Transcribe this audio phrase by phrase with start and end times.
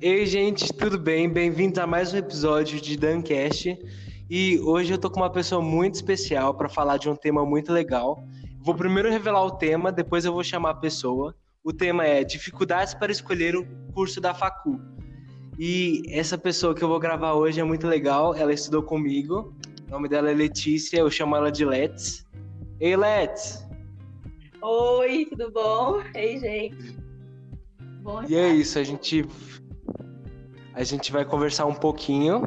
[0.00, 1.28] Ei, gente, tudo bem?
[1.28, 3.76] Bem-vindos a mais um episódio de Dancast.
[4.30, 7.72] E hoje eu tô com uma pessoa muito especial para falar de um tema muito
[7.72, 8.22] legal.
[8.60, 11.34] Vou primeiro revelar o tema, depois eu vou chamar a pessoa.
[11.64, 14.80] O tema é dificuldades para escolher o curso da facu.
[15.58, 18.34] E essa pessoa que eu vou gravar hoje é muito legal.
[18.34, 19.52] Ela estudou comigo.
[19.88, 22.24] O nome dela é Letícia, eu chamo ela de Let's.
[22.78, 23.66] Ei, Let's!
[24.62, 26.02] Oi, tudo bom?
[26.14, 27.07] Ei, gente.
[28.28, 29.24] E é isso, a gente
[30.74, 32.42] a gente vai conversar um pouquinho.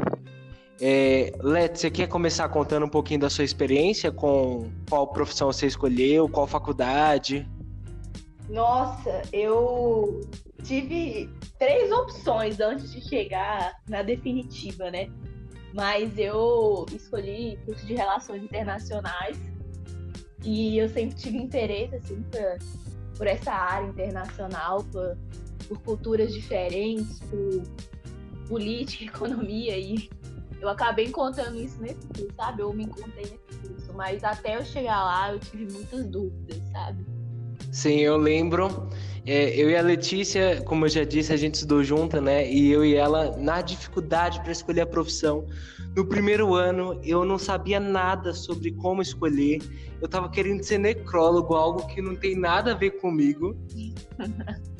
[0.80, 5.68] É, Let, você quer começar contando um pouquinho da sua experiência com qual profissão você
[5.68, 7.48] escolheu, qual faculdade?
[8.50, 10.22] Nossa, eu
[10.64, 11.30] tive
[11.60, 15.08] três opções antes de chegar na definitiva, né?
[15.74, 19.38] Mas eu escolhi curso de Relações Internacionais
[20.44, 22.58] e eu sempre tive interesse, assim, por,
[23.22, 25.16] por essa área internacional, por,
[25.68, 27.62] por culturas diferentes, por
[28.48, 30.10] política, economia e
[30.60, 32.63] eu acabei encontrando isso nesse curso, sabe?
[32.63, 37.05] Eu me encontrei nesse curso, mas até eu chegar lá eu tive muitas dúvidas, sabe?
[37.72, 38.90] Sim, eu lembro.
[39.26, 42.52] É, eu e a Letícia, como eu já disse, a gente estudou junto, né?
[42.52, 45.46] E eu e ela, na dificuldade para escolher a profissão.
[45.96, 49.62] No primeiro ano, eu não sabia nada sobre como escolher.
[50.02, 53.55] Eu estava querendo ser necrólogo, algo que não tem nada a ver comigo.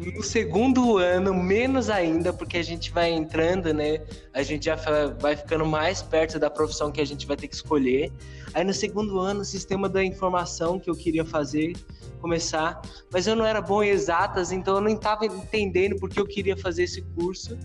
[0.00, 3.98] No segundo ano, menos ainda, porque a gente vai entrando, né?
[4.32, 4.74] A gente já
[5.20, 8.10] vai ficando mais perto da profissão que a gente vai ter que escolher.
[8.54, 11.74] Aí no segundo ano, o sistema da informação que eu queria fazer,
[12.18, 12.80] começar,
[13.12, 16.56] mas eu não era bom em exatas, então eu não estava entendendo porque eu queria
[16.56, 17.58] fazer esse curso.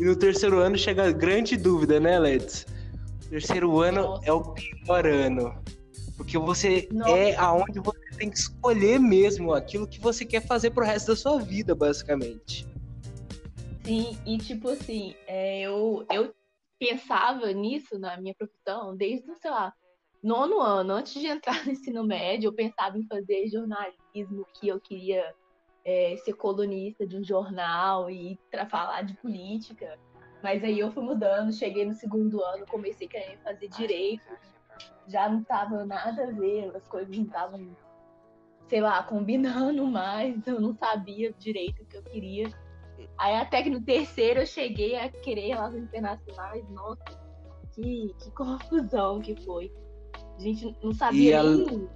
[0.00, 2.66] E no terceiro ano chega a grande dúvida, né, Let's?
[3.28, 4.26] Terceiro ano Nossa.
[4.26, 5.54] é o pior ano.
[6.16, 7.10] Porque você Nossa.
[7.10, 11.16] é aonde você tem que escolher mesmo aquilo que você quer fazer pro resto da
[11.16, 12.64] sua vida, basicamente.
[13.84, 16.32] Sim, e tipo assim, é, eu, eu
[16.78, 19.74] pensava nisso na minha profissão desde, sei lá,
[20.22, 24.80] nono ano, antes de entrar no ensino médio, eu pensava em fazer jornalismo, que eu
[24.80, 25.34] queria
[25.84, 28.38] é, ser colunista de um jornal e
[28.70, 29.98] falar de política.
[30.44, 34.30] Mas aí eu fui mudando, cheguei no segundo ano, comecei a querer fazer direito,
[35.08, 37.58] já não tava nada a ver, as coisas não estavam
[38.72, 42.48] sei lá, combinando mais, eu não sabia direito o que eu queria.
[43.18, 47.04] Aí até que no terceiro eu cheguei a querer relações internacionais, nossa,
[47.74, 49.70] que, que confusão que foi.
[50.38, 51.88] A gente não sabia nem,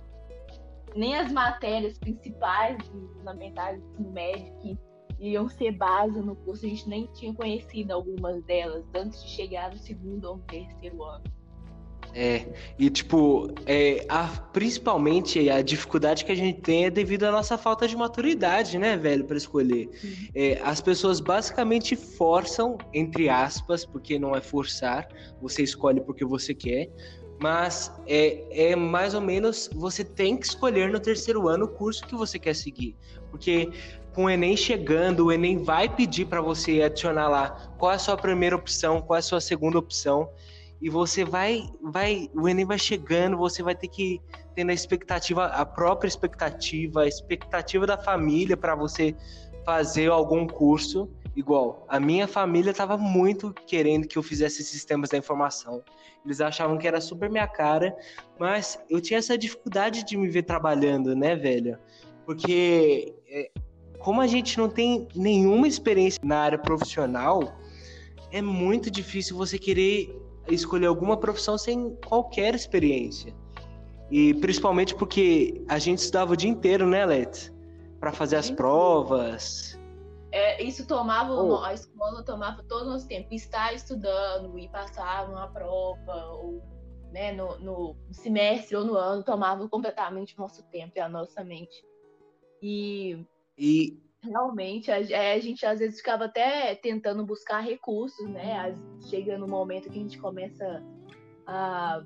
[0.95, 2.77] nem as matérias principais
[3.15, 4.79] fundamentais do ensino médio que
[5.19, 9.71] iam ser base no curso, a gente nem tinha conhecido algumas delas antes de chegar
[9.71, 11.25] no segundo ou terceiro ano.
[12.19, 12.47] É,
[12.79, 17.59] e tipo, é, a, principalmente a dificuldade que a gente tem é devido à nossa
[17.59, 19.91] falta de maturidade, né, velho, para escolher.
[20.35, 25.07] É, as pessoas basicamente forçam, entre aspas, porque não é forçar,
[25.43, 26.89] você escolhe porque você quer,
[27.39, 32.07] mas é, é mais ou menos você tem que escolher no terceiro ano o curso
[32.07, 32.97] que você quer seguir,
[33.31, 33.69] porque
[34.15, 37.99] com o Enem chegando, o Enem vai pedir para você adicionar lá qual é a
[37.99, 40.31] sua primeira opção, qual é a sua segunda opção
[40.81, 44.21] e você vai, vai, o Enem vai chegando, você vai ter que
[44.55, 49.15] ter a expectativa, a própria expectativa, a expectativa da família para você
[49.65, 51.09] fazer algum curso.
[51.35, 55.83] Igual, a minha família estava muito querendo que eu fizesse sistemas da informação.
[56.25, 57.95] Eles achavam que era super minha cara,
[58.39, 61.79] mas eu tinha essa dificuldade de me ver trabalhando, né, velho?
[62.25, 63.51] Porque é,
[63.99, 67.59] como a gente não tem nenhuma experiência na área profissional,
[68.33, 73.35] é muito difícil você querer escolher alguma profissão sem qualquer experiência.
[74.11, 77.53] E principalmente porque a gente estudava o dia inteiro, né, Let?
[77.99, 79.79] Para fazer as provas.
[80.31, 81.63] É, isso tomava, oh.
[81.63, 83.33] a escola tomava todo o nosso tempo.
[83.33, 86.63] Estar estudando e passar numa prova, ou
[87.11, 91.43] né, no, no semestre ou no ano, tomava completamente o nosso tempo e a nossa
[91.43, 91.85] mente.
[92.63, 93.25] E,
[93.57, 98.75] e Realmente, a, é, a, gente às vezes ficava até tentando buscar recursos, né?
[99.09, 100.83] chega no momento que a gente começa
[101.47, 102.03] a,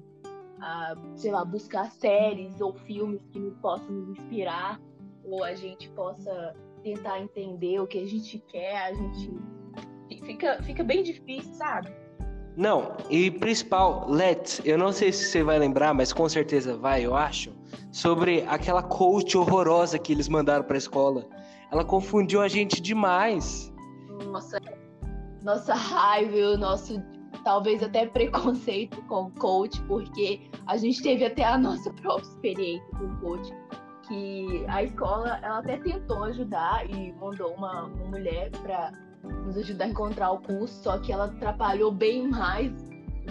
[0.60, 4.80] a, sei lá, buscar séries ou filmes que nos possam nos inspirar,
[5.24, 9.30] ou a gente possa tentar entender o que a gente quer, a gente
[10.24, 11.90] fica, fica bem difícil, sabe?
[12.56, 17.06] Não, e principal, Let's, eu não sei se você vai lembrar, mas com certeza vai,
[17.06, 17.52] eu acho,
[17.92, 21.26] sobre aquela coach horrorosa que eles mandaram para a escola
[21.70, 23.72] ela confundiu a gente demais.
[24.26, 24.60] Nossa,
[25.42, 27.02] nossa raiva, o nosso
[27.44, 33.16] talvez até preconceito com coach, porque a gente teve até a nossa própria experiência com
[33.16, 33.50] coach,
[34.06, 38.92] que a escola ela até tentou ajudar e mandou uma, uma mulher para
[39.44, 42.72] nos ajudar a encontrar o curso, só que ela atrapalhou bem mais.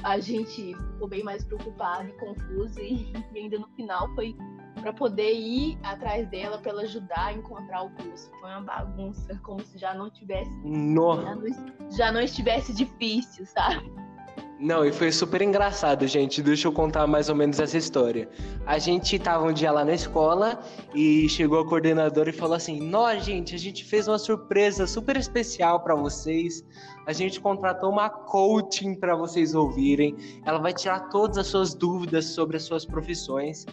[0.03, 4.35] A gente ficou bem mais preocupado e confuso e ainda no final foi
[4.81, 8.29] para poder ir atrás dela para ela ajudar a encontrar o curso.
[8.39, 11.21] Foi uma bagunça, como se já não tivesse no...
[11.21, 13.91] já, não, já não estivesse difícil, sabe?
[14.59, 16.41] Não, e foi super engraçado, gente.
[16.43, 18.27] Deixa eu contar mais ou menos essa história.
[18.65, 20.59] A gente tava um dia lá na escola
[20.93, 25.15] e chegou a coordenadora e falou assim: Nós, gente, a gente fez uma surpresa super
[25.15, 26.61] especial para vocês.
[27.07, 30.17] A gente contratou uma coaching para vocês ouvirem.
[30.45, 33.65] Ela vai tirar todas as suas dúvidas sobre as suas profissões.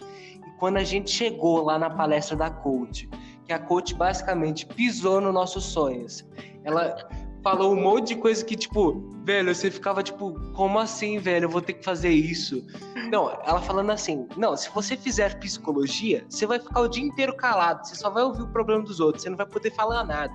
[0.57, 3.09] Quando a gente chegou lá na palestra da coach,
[3.45, 6.25] que a coach basicamente pisou nos nossos sonhos,
[6.63, 7.07] ela
[7.43, 11.45] falou um monte de coisa que, tipo, velho, você ficava tipo, como assim, velho?
[11.45, 12.65] Eu vou ter que fazer isso.
[13.09, 17.35] Não, ela falando assim, não, se você fizer psicologia, você vai ficar o dia inteiro
[17.35, 20.33] calado, você só vai ouvir o problema dos outros, você não vai poder falar nada.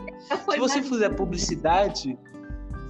[0.51, 2.19] Se você fizer publicidade,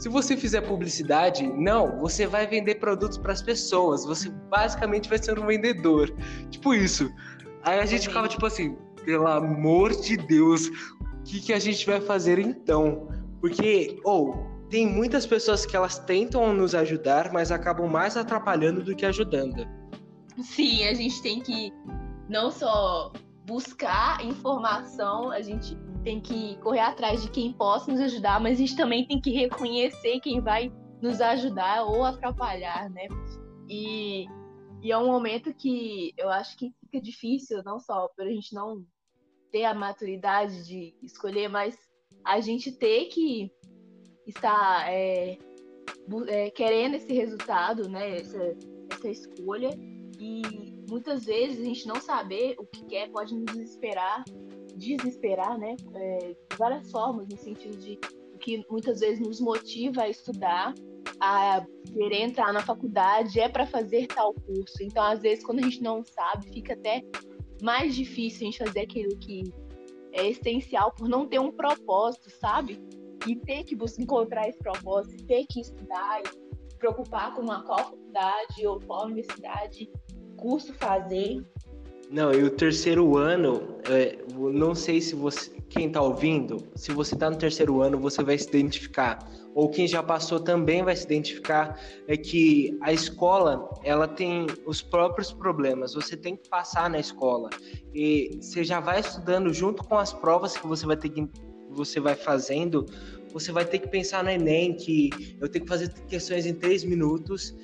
[0.02, 5.16] se você fizer publicidade, não, você vai vender produtos para as pessoas, você basicamente vai
[5.16, 6.12] ser um vendedor.
[6.50, 7.08] Tipo isso.
[7.62, 11.86] Aí a gente ficava tipo assim, pelo amor de Deus, o que, que a gente
[11.86, 13.06] vai fazer então?
[13.40, 18.82] Porque, ou, oh, tem muitas pessoas que elas tentam nos ajudar, mas acabam mais atrapalhando
[18.82, 19.64] do que ajudando.
[20.42, 21.72] Sim, a gente tem que
[22.28, 23.12] não só
[23.52, 28.60] buscar informação, a gente tem que correr atrás de quem possa nos ajudar, mas a
[28.60, 30.72] gente também tem que reconhecer quem vai
[31.02, 33.08] nos ajudar ou atrapalhar, né?
[33.68, 34.24] E,
[34.80, 38.54] e é um momento que eu acho que fica difícil, não só para a gente
[38.54, 38.86] não
[39.50, 41.76] ter a maturidade de escolher, mas
[42.24, 43.52] a gente ter que
[44.26, 45.36] estar é,
[46.26, 48.16] é, querendo esse resultado, né?
[48.16, 48.56] Essa,
[48.90, 49.70] essa escolha.
[50.18, 54.24] E muitas vezes a gente não saber o que quer pode nos desesperar,
[54.76, 55.74] desesperar, né?
[55.94, 57.98] É, de várias formas, no sentido de
[58.38, 60.74] que muitas vezes nos motiva a estudar,
[61.18, 64.82] a querer entrar na faculdade é para fazer tal curso.
[64.82, 67.02] Então, às vezes, quando a gente não sabe, fica até
[67.62, 69.44] mais difícil a gente fazer aquilo que
[70.12, 72.78] é essencial por não ter um propósito, sabe?
[73.26, 77.78] E ter que buscar encontrar esse propósito, ter que estudar, e preocupar com uma qual
[77.78, 79.88] faculdade ou qual universidade,
[80.42, 81.42] curso fazer.
[82.10, 87.14] Não, e o terceiro ano, é, não sei se você, quem está ouvindo, se você
[87.14, 89.18] está no terceiro ano, você vai se identificar
[89.54, 94.80] ou quem já passou também vai se identificar é que a escola ela tem os
[94.80, 95.94] próprios problemas.
[95.94, 97.50] Você tem que passar na escola
[97.94, 101.28] e você já vai estudando junto com as provas que você vai ter que
[101.70, 102.86] você vai fazendo.
[103.32, 105.10] Você vai ter que pensar no Enem que
[105.40, 107.54] eu tenho que fazer questões em três minutos.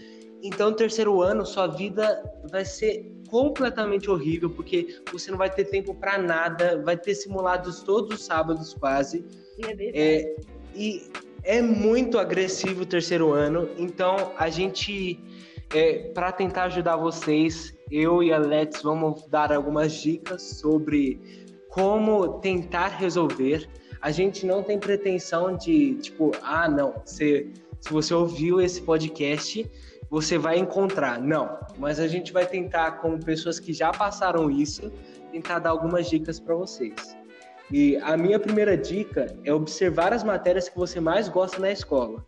[0.43, 5.65] Então, no terceiro ano, sua vida vai ser completamente horrível porque você não vai ter
[5.65, 6.81] tempo para nada.
[6.83, 9.25] Vai ter simulados todos os sábados quase.
[9.65, 10.37] É, é
[10.75, 11.11] e
[11.43, 15.19] é muito agressivo o terceiro ano, então a gente,
[15.75, 21.21] é, para tentar ajudar vocês, eu e a Let's vamos dar algumas dicas sobre
[21.71, 23.69] como tentar resolver.
[24.01, 27.49] A gente não tem pretensão de, tipo, ah, não, você,
[27.81, 29.69] se você ouviu esse podcast,
[30.11, 31.21] você vai encontrar.
[31.21, 34.93] Não, mas a gente vai tentar, como pessoas que já passaram isso,
[35.31, 37.17] tentar dar algumas dicas para vocês.
[37.71, 42.25] E a minha primeira dica é observar as matérias que você mais gosta na escola.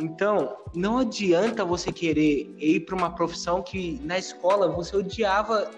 [0.00, 5.70] Então, não adianta você querer ir para uma profissão que na escola você odiava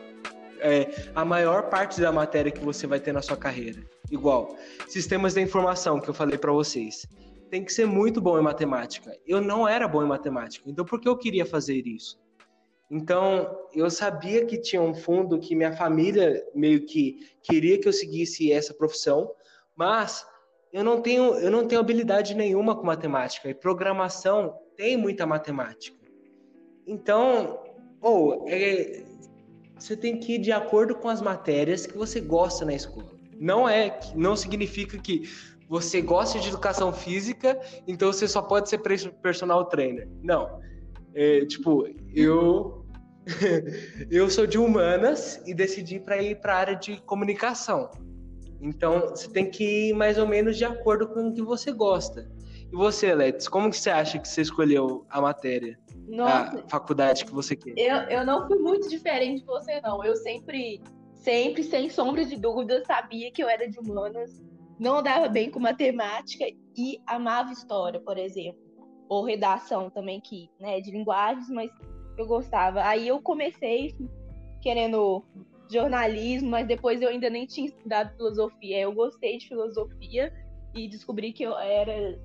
[0.61, 3.83] é, a maior parte da matéria que você vai ter na sua carreira.
[4.11, 4.57] Igual,
[4.89, 7.07] sistemas da informação que eu falei para vocês.
[7.51, 9.13] Tem que ser muito bom em matemática.
[9.27, 12.19] Eu não era bom em matemática, então por que eu queria fazer isso?
[12.91, 17.93] Então, eu sabia que tinha um fundo que minha família meio que queria que eu
[17.93, 19.31] seguisse essa profissão,
[19.77, 20.27] mas
[20.73, 25.97] eu não tenho, eu não tenho habilidade nenhuma com matemática e programação tem muita matemática.
[26.85, 27.63] Então,
[28.01, 29.05] ou é,
[29.79, 33.11] você tem que ir de acordo com as matérias que você gosta na escola.
[33.39, 35.23] Não é, não significa que
[35.71, 38.79] você gosta de educação física, então você só pode ser
[39.23, 40.09] personal trainer.
[40.21, 40.61] Não.
[41.15, 42.85] É, tipo, eu
[44.11, 47.89] eu sou de humanas e decidi para ir para a área de comunicação.
[48.61, 52.29] Então, você tem que ir mais ou menos de acordo com o que você gosta.
[52.73, 55.79] E você, Letes, como que você acha que você escolheu a matéria?
[56.09, 57.75] Nossa, a faculdade que você quer?
[57.77, 60.05] Eu, eu não fui muito diferente de você, não.
[60.05, 60.83] Eu sempre,
[61.15, 64.43] sempre, sem sombra de dúvida, sabia que eu era de humanas,
[64.81, 68.59] não dava bem com matemática e amava história, por exemplo.
[69.11, 71.71] Ou redação também, que, né, de linguagens, mas
[72.17, 72.83] eu gostava.
[72.85, 73.95] Aí eu comecei
[74.63, 75.23] querendo
[75.71, 78.81] jornalismo, mas depois eu ainda nem tinha estudado filosofia.
[78.81, 80.33] Eu gostei de filosofia
[80.75, 82.19] e descobri que eu era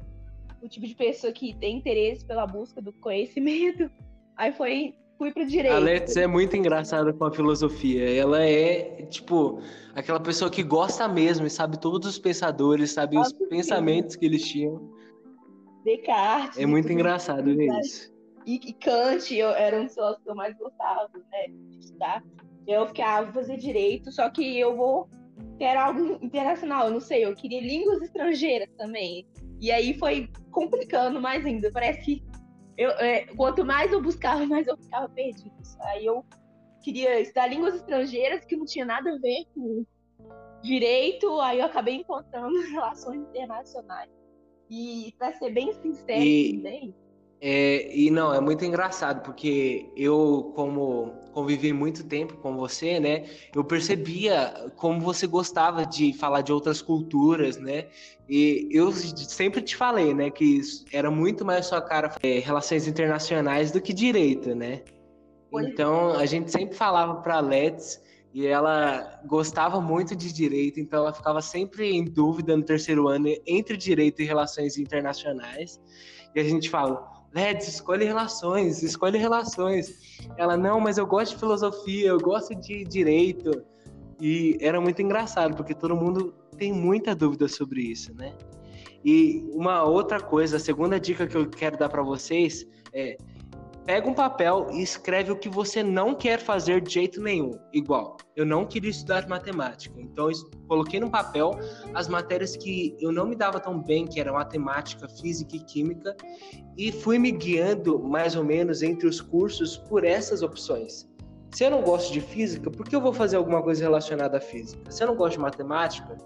[0.62, 3.92] o tipo de pessoa que tem interesse pela busca do conhecimento.
[4.38, 5.76] Aí foi fui pro direito.
[5.76, 8.14] A Let's é muito engraçada com a filosofia.
[8.14, 9.62] Ela é, tipo,
[9.94, 14.26] aquela pessoa que gosta mesmo e sabe todos os pensadores, sabe Nossa, os pensamentos que
[14.26, 14.92] eles tinham.
[15.84, 16.58] Descartes.
[16.60, 18.14] É muito engraçado ver isso.
[18.46, 22.24] E, e Kant eu, era um dos que eu mais gostava, né, de estudar.
[22.68, 25.08] Eu ficava, vou fazer direito, só que eu vou
[25.58, 29.28] ter algo internacional, eu não sei, eu queria línguas estrangeiras também.
[29.60, 31.72] E aí foi complicando mais ainda.
[31.72, 32.24] Parece que
[32.78, 35.56] eu, é, quanto mais eu buscava, mais eu ficava perdido.
[35.82, 36.26] Aí eu
[36.82, 39.86] queria estudar línguas estrangeiras que não tinha nada a ver com
[40.62, 44.10] direito, aí eu acabei encontrando relações internacionais.
[44.70, 46.96] E para ser bem sincero e, também.
[47.42, 53.26] É, e não, é muito engraçado, porque eu, como convivi muito tempo com você, né?
[53.54, 57.88] Eu percebia como você gostava de falar de outras culturas, né?
[58.28, 60.62] E eu sempre te falei, né, que
[60.92, 64.82] era muito mais sua cara é, relações internacionais do que direito, né?
[65.54, 68.02] Então a gente sempre falava para Let's
[68.34, 73.28] e ela gostava muito de direito, então ela ficava sempre em dúvida no terceiro ano
[73.46, 75.80] entre direito e relações internacionais.
[76.34, 80.18] E a gente fala, Let's, escolhe relações, escolhe relações.
[80.38, 83.52] Ela, não, mas eu gosto de filosofia, eu gosto de direito.
[84.22, 88.34] E era muito engraçado, porque todo mundo tem muita dúvida sobre isso, né?
[89.04, 93.18] E uma outra coisa, a segunda dica que eu quero dar para vocês é
[93.86, 97.52] pega um papel e escreve o que você não quer fazer de jeito nenhum.
[97.72, 100.30] Igual, eu não queria estudar matemática, então
[100.68, 101.52] coloquei no papel
[101.94, 106.16] as matérias que eu não me dava tão bem, que eram matemática, física e química,
[106.76, 111.08] e fui me guiando mais ou menos entre os cursos por essas opções.
[111.52, 114.42] Se eu não gosto de física, por que eu vou fazer alguma coisa relacionada à
[114.42, 114.92] física?
[114.92, 116.18] Se eu não gosto de matemática,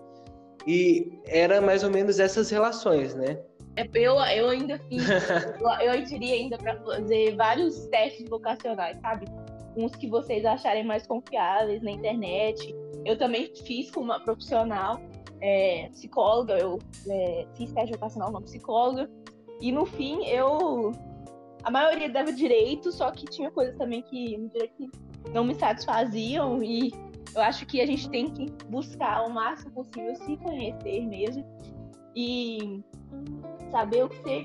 [0.65, 3.39] e era mais ou menos essas relações, né?
[3.79, 5.03] É, eu, eu ainda fiz,
[5.62, 9.25] eu, eu diria ainda para fazer vários testes vocacionais, sabe?
[9.77, 12.75] Uns que vocês acharem mais confiáveis na internet.
[13.05, 15.00] Eu também fiz com uma profissional,
[15.39, 16.77] é, psicóloga, eu
[17.09, 19.09] é, fiz teste vocacional uma psicóloga.
[19.62, 20.91] E no fim, eu.
[21.63, 24.38] A maioria dava direito, só que tinha coisas também que
[24.77, 24.89] que
[25.33, 26.62] não me satisfaziam.
[26.62, 26.91] E
[27.33, 31.45] eu acho que a gente tem que buscar o máximo possível se conhecer mesmo.
[32.15, 32.81] E
[33.69, 34.43] saber o que você,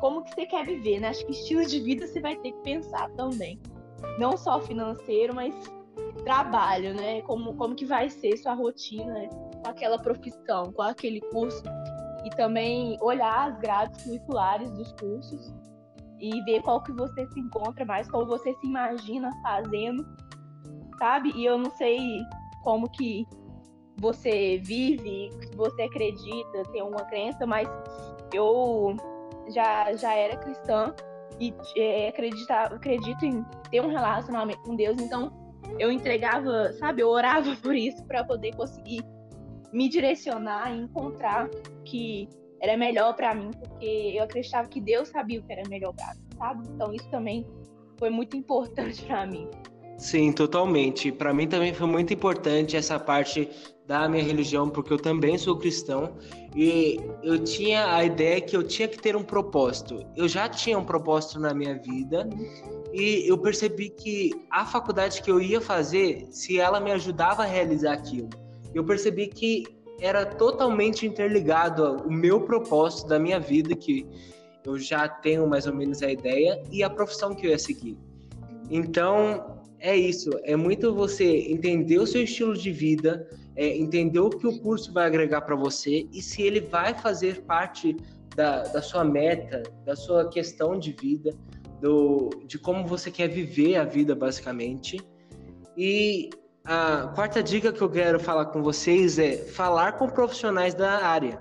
[0.00, 1.08] como que você quer viver, né?
[1.08, 3.60] Acho que estilo de vida você vai ter que pensar também.
[4.18, 5.54] Não só financeiro, mas
[6.24, 7.22] trabalho, né?
[7.22, 9.28] Como, como que vai ser sua rotina
[9.62, 11.62] com aquela profissão, com aquele curso.
[12.24, 15.52] E também olhar as grades curriculares dos cursos
[16.18, 20.06] e ver qual que você se encontra mais, qual você se imagina fazendo,
[20.98, 21.32] sabe?
[21.36, 21.98] E eu não sei
[22.62, 23.26] como que
[23.98, 27.68] você vive, se você acredita, tem uma crença, mas
[28.34, 28.96] eu
[29.48, 30.94] já, já era cristã
[31.40, 35.32] e é, acreditava, acredito em ter um relacionamento com Deus, então
[35.78, 39.02] eu entregava, sabe, eu orava por isso para poder conseguir
[39.72, 41.48] me direcionar e encontrar
[41.84, 42.28] que
[42.60, 46.14] era melhor para mim, porque eu acreditava que Deus sabia o que era melhor para
[46.14, 46.68] mim, sabe?
[46.68, 47.46] Então isso também
[47.98, 49.50] foi muito importante para mim.
[49.96, 51.12] Sim, totalmente.
[51.12, 53.48] Para mim também foi muito importante essa parte
[53.86, 56.16] da minha religião, porque eu também sou cristão
[56.56, 60.04] e eu tinha a ideia que eu tinha que ter um propósito.
[60.16, 62.28] Eu já tinha um propósito na minha vida
[62.92, 67.46] e eu percebi que a faculdade que eu ia fazer, se ela me ajudava a
[67.46, 68.30] realizar aquilo,
[68.74, 69.64] eu percebi que
[70.00, 74.06] era totalmente interligado o meu propósito da minha vida, que
[74.64, 77.96] eu já tenho mais ou menos a ideia, e a profissão que eu ia seguir.
[78.70, 79.53] Então,
[79.84, 80.30] é isso.
[80.44, 84.90] É muito você entender o seu estilo de vida, é, entender o que o curso
[84.90, 87.94] vai agregar para você e se ele vai fazer parte
[88.34, 91.36] da, da sua meta, da sua questão de vida,
[91.82, 94.98] do, de como você quer viver a vida, basicamente.
[95.76, 96.30] E
[96.64, 101.38] a quarta dica que eu quero falar com vocês é falar com profissionais da área,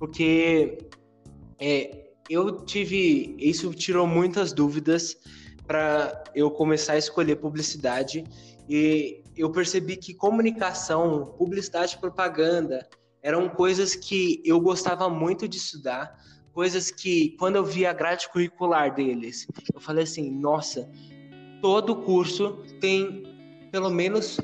[0.00, 0.78] porque
[1.60, 3.36] é, eu tive.
[3.38, 5.16] Isso tirou muitas dúvidas
[5.68, 8.24] para eu começar a escolher publicidade
[8.66, 12.88] e eu percebi que comunicação, publicidade e propaganda
[13.22, 16.18] eram coisas que eu gostava muito de estudar,
[16.54, 20.90] coisas que quando eu vi a grade curricular deles, eu falei assim, nossa,
[21.60, 23.22] todo curso tem
[23.70, 24.40] pelo menos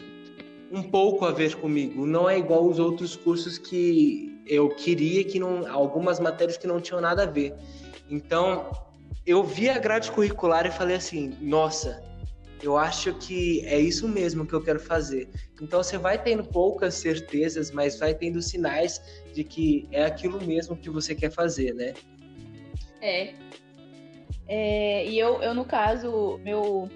[0.71, 2.05] um pouco a ver comigo.
[2.05, 6.81] Não é igual os outros cursos que eu queria que não algumas matérias que não
[6.81, 7.55] tinham nada a ver.
[8.11, 8.71] Então,
[9.27, 12.03] eu vi a grade curricular e falei assim: nossa,
[12.63, 15.29] eu acho que é isso mesmo que eu quero fazer.
[15.61, 19.01] Então você vai tendo poucas certezas, mas vai tendo sinais
[19.35, 21.95] de que é aquilo mesmo que você quer fazer, né?
[23.01, 23.35] É.
[24.49, 26.89] é e eu, eu, no caso, meu,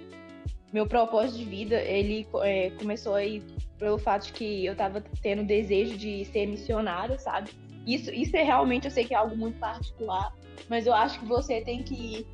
[0.73, 3.43] meu propósito de vida, ele é, começou aí
[3.79, 7.51] pelo fato de que eu tava tendo desejo de ser missionária, sabe?
[7.89, 10.37] Isso, isso é realmente, eu sei que é algo muito particular,
[10.69, 12.27] mas eu acho que você tem que,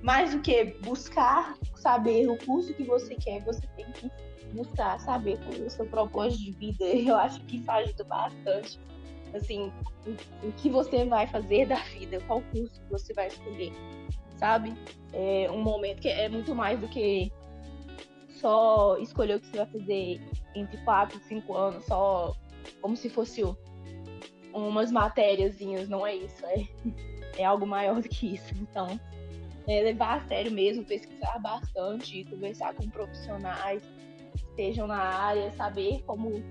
[0.00, 4.08] mais do que buscar saber o curso que você quer, você tem que
[4.54, 6.84] buscar saber qual é o seu propósito de vida.
[7.10, 8.78] Eu acho que isso ajuda bastante.
[9.34, 9.72] Assim,
[10.44, 13.72] o que você vai fazer da vida, qual curso você vai escolher,
[14.36, 14.72] sabe?
[15.12, 17.32] É um momento que é muito mais do que
[18.28, 20.20] só escolher o que você vai fazer
[20.54, 22.36] entre 4 e 5 anos, só
[22.80, 23.42] como se fosse
[24.52, 26.66] umas matériazinhas, não é isso, é,
[27.38, 28.54] é algo maior do que isso.
[28.60, 28.98] Então,
[29.68, 33.82] é levar a sério mesmo, pesquisar bastante, conversar com profissionais
[34.36, 36.42] que estejam na área, saber como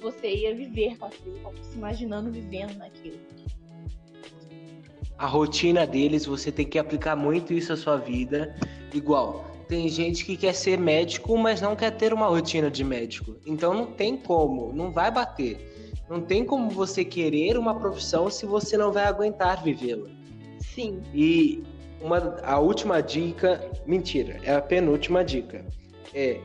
[0.00, 3.18] você ia viver com aquilo, como se imaginando vivendo naquilo.
[5.18, 8.56] A rotina deles, você tem que aplicar muito isso à sua vida.
[8.92, 13.36] Igual, tem gente que quer ser médico, mas não quer ter uma rotina de médico.
[13.46, 15.69] Então não tem como, não vai bater.
[16.10, 20.10] Não tem como você querer uma profissão se você não vai aguentar vivê-la.
[20.58, 21.00] Sim.
[21.14, 21.62] E
[22.02, 25.64] uma, a última dica, mentira, é a penúltima dica.
[26.12, 26.38] É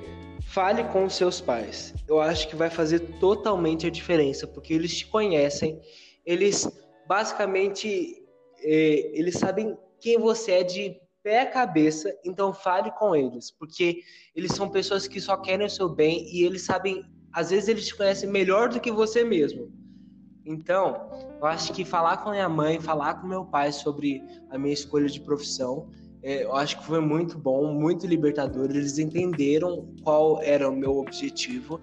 [0.45, 1.93] fale com seus pais.
[2.07, 5.81] Eu acho que vai fazer totalmente a diferença, porque eles te conhecem,
[6.25, 6.65] eles
[7.07, 8.23] basicamente
[8.63, 14.01] é, eles sabem quem você é de pé a cabeça, então fale com eles, porque
[14.35, 17.03] eles são pessoas que só querem o seu bem e eles sabem,
[17.35, 19.69] às vezes eles te conhecem melhor do que você mesmo.
[20.45, 24.73] Então, eu acho que falar com minha mãe, falar com meu pai sobre a minha
[24.73, 25.89] escolha de profissão,
[26.23, 28.69] é, eu acho que foi muito bom, muito libertador.
[28.69, 31.81] Eles entenderam qual era o meu objetivo.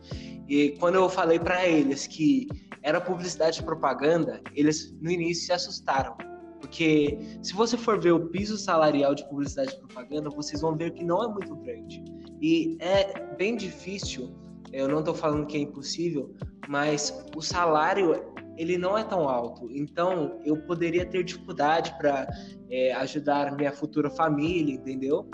[0.48, 2.48] E quando eu falei para eles que
[2.82, 6.16] era publicidade e propaganda, eles no início se assustaram.
[6.60, 10.92] Porque se você for ver o piso salarial de publicidade e propaganda, vocês vão ver
[10.92, 12.02] que não é muito grande.
[12.40, 14.34] E é bem difícil,
[14.72, 16.34] eu não estou falando que é impossível,
[16.68, 19.68] mas o salário ele não é tão alto.
[19.70, 22.26] Então, eu poderia ter dificuldade para
[22.70, 25.28] é, ajudar minha futura família, entendeu?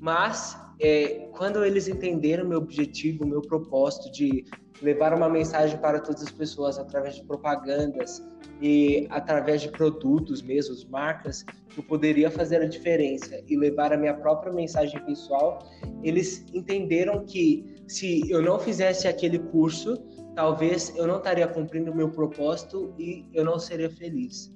[0.00, 4.44] Mas, é, quando eles entenderam meu objetivo, meu propósito de
[4.82, 8.24] levar uma mensagem para todas as pessoas através de propagandas
[8.62, 11.44] e através de produtos mesmo, marcas,
[11.76, 15.58] eu poderia fazer a diferença e levar a minha própria mensagem pessoal,
[16.02, 19.96] eles entenderam que se eu não fizesse aquele curso,
[20.32, 24.54] talvez eu não estaria cumprindo o meu propósito e eu não seria feliz.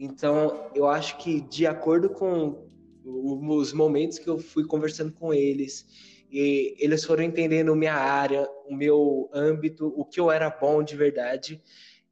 [0.00, 2.66] Então, eu acho que de acordo com
[3.04, 5.86] os momentos que eu fui conversando com eles,
[6.28, 10.96] e eles foram entendendo minha área, o meu âmbito, o que eu era bom de
[10.96, 11.62] verdade,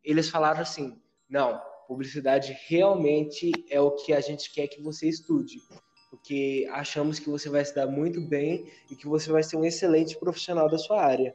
[0.05, 0.97] eles falaram assim:
[1.29, 5.57] "Não, publicidade realmente é o que a gente quer que você estude,
[6.11, 9.65] porque achamos que você vai se dar muito bem e que você vai ser um
[9.65, 11.35] excelente profissional da sua área".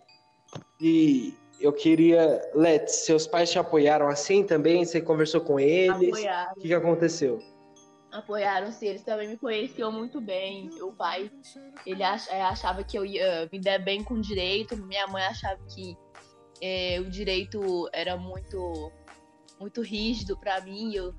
[0.79, 2.41] E eu queria.
[2.53, 4.85] Let, seus pais te apoiaram assim também?
[4.85, 6.09] Você conversou com eles?
[6.09, 6.51] Apoiaram.
[6.51, 7.39] O que, que aconteceu?
[8.11, 8.87] Apoiaram, sim.
[8.87, 10.69] Eles também me conheciam muito bem.
[10.73, 11.29] Meu pai,
[11.85, 14.77] ele é, achava que eu ia me dar bem com direito.
[14.77, 15.97] Minha mãe achava que
[16.61, 18.91] é, o direito era muito,
[19.59, 20.93] muito rígido para mim.
[20.93, 21.13] Eu,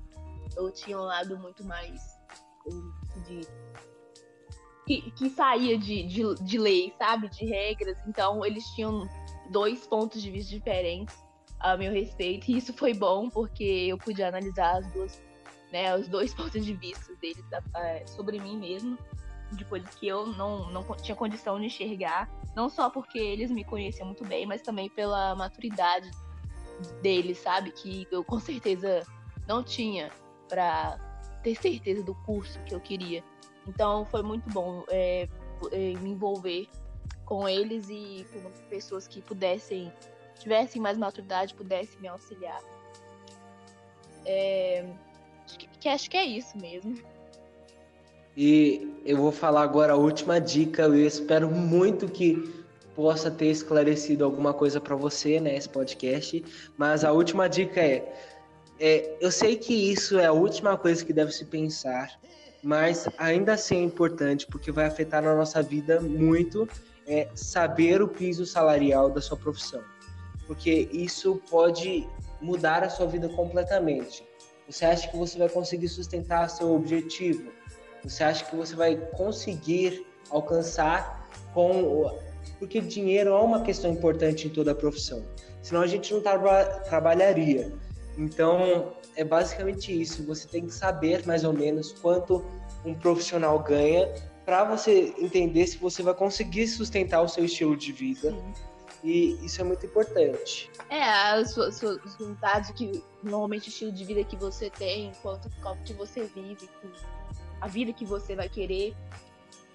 [0.55, 2.01] eu tinha um lado muito mais
[3.19, 3.41] de
[4.87, 7.29] que, que saía de, de, de lei, sabe?
[7.29, 7.97] De regras.
[8.07, 9.07] Então, eles tinham
[9.51, 11.15] dois pontos de vista diferentes
[11.59, 12.49] a meu respeito.
[12.49, 15.21] E isso foi bom, porque eu pude analisar as duas,
[15.71, 17.43] né, os dois pontos de vista deles
[18.05, 18.97] sobre mim mesmo,
[19.51, 22.29] de coisas que eu não, não tinha condição de enxergar.
[22.55, 26.09] Não só porque eles me conheciam muito bem, mas também pela maturidade
[27.01, 27.71] deles, sabe?
[27.71, 29.05] Que eu com certeza
[29.47, 30.11] não tinha
[30.47, 31.06] para
[31.43, 33.23] ter certeza do curso que eu queria.
[33.67, 35.27] Então foi muito bom é,
[35.71, 36.67] é, me envolver
[37.25, 39.91] com eles e com pessoas que pudessem,
[40.39, 42.61] tivessem mais maturidade, pudessem me auxiliar.
[44.25, 44.85] É,
[45.45, 46.97] acho, que, que, acho que é isso mesmo.
[48.35, 50.83] E eu vou falar agora a última dica.
[50.83, 56.43] Eu espero muito que possa ter esclarecido alguma coisa para você né, podcast.
[56.77, 58.13] Mas a última dica é,
[58.79, 62.19] é: eu sei que isso é a última coisa que deve se pensar,
[62.63, 66.67] mas ainda assim é importante porque vai afetar na nossa vida muito
[67.07, 69.81] é saber o piso salarial da sua profissão,
[70.45, 72.07] porque isso pode
[72.41, 74.23] mudar a sua vida completamente.
[74.69, 77.49] Você acha que você vai conseguir sustentar seu objetivo?
[78.03, 82.11] Você acha que você vai conseguir alcançar com
[82.59, 85.23] porque dinheiro é uma questão importante em toda a profissão.
[85.61, 87.71] Senão a gente não tra trabalharia.
[88.17, 90.25] Então, é basicamente isso.
[90.25, 92.43] Você tem que saber mais ou menos quanto
[92.83, 94.13] um profissional ganha
[94.45, 98.31] para você entender se você vai conseguir sustentar o seu estilo de vida.
[98.31, 98.53] Sim.
[99.03, 100.71] E isso é muito importante.
[100.89, 105.49] É, as suas, suas vontades, que normalmente o estilo de vida que você tem, quanto
[105.83, 106.67] que você vive,
[107.61, 108.95] a vida que você vai querer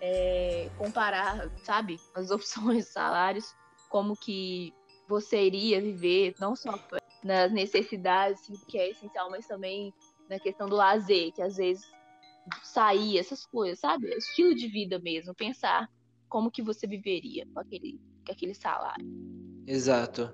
[0.00, 3.54] é, comparar, sabe, as opções, salários,
[3.88, 4.74] como que
[5.08, 6.78] você iria viver, não só
[7.22, 9.92] nas necessidades, que é essencial, mas também
[10.28, 11.84] na questão do lazer, que às vezes
[12.62, 14.08] sair, essas coisas, sabe?
[14.16, 15.88] Estilo de vida mesmo, pensar
[16.28, 19.06] como que você viveria com aquele, com aquele salário.
[19.66, 20.32] Exato.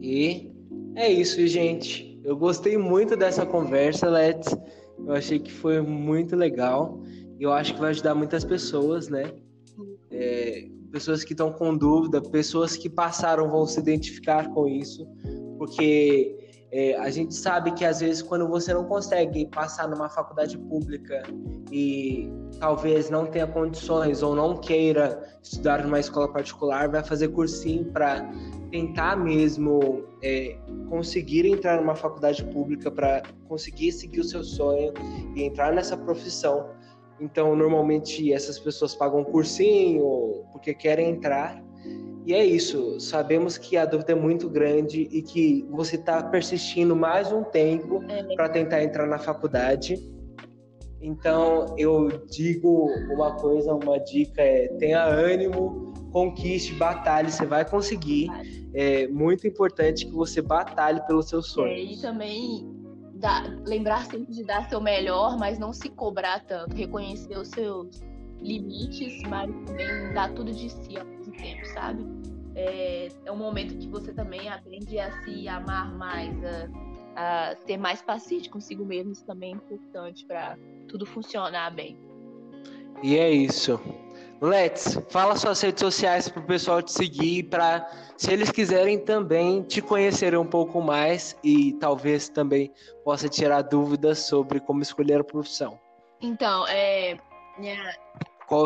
[0.00, 0.52] E
[0.94, 2.20] é isso, gente.
[2.22, 4.56] Eu gostei muito dessa conversa, Let's.
[4.98, 7.02] Eu achei que foi muito legal.
[7.40, 9.32] Eu acho que vai ajudar muitas pessoas, né?
[10.10, 15.06] É, pessoas que estão com dúvida, pessoas que passaram vão se identificar com isso,
[15.68, 16.34] porque
[16.72, 21.22] é, a gente sabe que às vezes quando você não consegue passar numa faculdade pública
[21.70, 27.86] e talvez não tenha condições ou não queira estudar numa escola particular, vai fazer cursinho
[27.92, 28.30] para
[28.70, 34.92] tentar mesmo é, conseguir entrar numa faculdade pública para conseguir seguir o seu sonho
[35.34, 36.70] e entrar nessa profissão.
[37.20, 41.62] Então, normalmente essas pessoas pagam cursinho porque querem entrar
[42.28, 46.94] e é isso, sabemos que a dúvida é muito grande e que você está persistindo
[46.94, 48.22] mais um tempo é.
[48.34, 49.96] para tentar entrar na faculdade.
[51.00, 58.28] Então, eu digo uma coisa, uma dica é: tenha ânimo, conquiste, batalhe, você vai conseguir.
[58.74, 61.78] É muito importante que você batalhe pelos seus sonhos.
[61.78, 62.70] É, e também
[63.66, 68.02] lembrar sempre de dar seu melhor, mas não se cobrar tanto, reconhecer os seus
[68.38, 72.04] limites, mas também dar tudo de si mesmo tempo, sabe?
[72.54, 77.76] É, é um momento que você também aprende a se amar mais, a, a ser
[77.76, 79.12] mais paciente consigo mesmo.
[79.12, 81.96] Isso também é importante para tudo funcionar bem.
[83.02, 83.80] E é isso.
[84.40, 89.62] Let's, fala suas redes sociais para o pessoal te seguir, para se eles quiserem também
[89.62, 92.72] te conhecer um pouco mais e talvez também
[93.04, 95.78] possa tirar dúvidas sobre como escolher a profissão.
[96.20, 97.16] Então, é,
[97.58, 97.96] minha,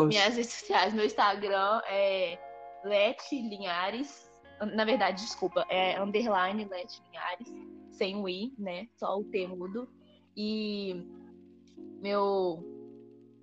[0.07, 2.37] minhas redes sociais, meu Instagram é
[2.83, 4.31] Lete Linhares.
[4.75, 7.49] Na verdade, desculpa, é underline Lete Linhares,
[7.91, 8.87] sem o i, né?
[8.95, 9.89] Só o T mudo.
[10.35, 10.95] E
[12.01, 12.63] meu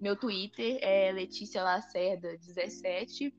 [0.00, 3.35] meu Twitter é Letícia Lacerda 17.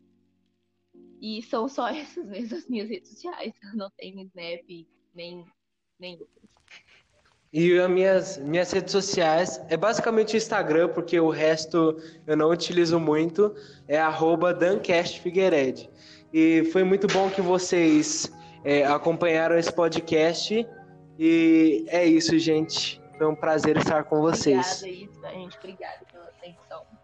[1.19, 3.53] E são só essas mesmo as minhas redes sociais.
[3.73, 5.45] Não tem Snap nem
[5.99, 6.40] nem outras.
[7.53, 12.49] E as minhas, minhas redes sociais é basicamente o Instagram, porque o resto eu não
[12.49, 13.53] utilizo muito,
[13.87, 15.89] é arroba dancastfigueired.
[16.33, 18.31] E foi muito bom que vocês
[18.63, 20.65] é, acompanharam esse podcast.
[21.19, 23.01] E é isso, gente.
[23.17, 24.81] Foi um prazer estar com vocês.
[24.81, 25.35] Obrigada.
[25.35, 27.00] Gente, obrigada pela atenção.